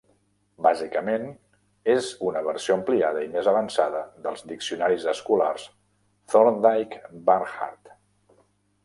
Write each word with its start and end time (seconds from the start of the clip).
Bàsicament 0.67 1.25
és 1.95 2.07
una 2.29 2.41
versió 2.47 2.77
ampliada 2.79 3.21
i 3.25 3.29
més 3.35 3.49
avançada 3.51 4.01
dels 4.23 4.43
diccionaris 4.53 5.05
escolars 5.13 5.67
Thorndike-Barnhart. 6.35 7.93